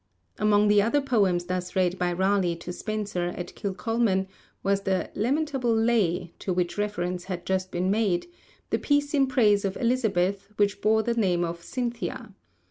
[0.39, 4.25] Among the other poems thus read by Raleigh to Spenser at Kilcolman
[4.63, 8.25] was the 'lamentable lay' to which reference had just been made
[8.71, 12.33] the piece in praise of Elizabeth which bore the name of Cynthia.